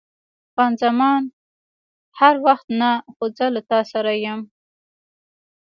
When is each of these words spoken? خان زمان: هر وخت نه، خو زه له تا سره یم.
خان 0.53 0.71
زمان: 0.83 1.21
هر 2.19 2.35
وخت 2.45 2.67
نه، 2.81 2.91
خو 3.13 3.23
زه 3.37 3.45
له 3.55 3.61
تا 3.69 3.79
سره 3.91 4.11
یم. 4.25 4.41